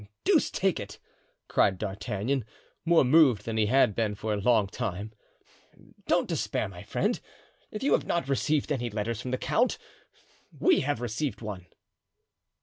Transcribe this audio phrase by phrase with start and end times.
[0.23, 0.97] "Deuce take it!"
[1.47, 2.43] cried D'Artagnan,
[2.85, 5.13] more moved than he had been for a long time,
[6.07, 7.19] "don't despair, my friend,
[7.69, 9.77] if you have not received any letters from the count,
[10.59, 11.67] we have received one."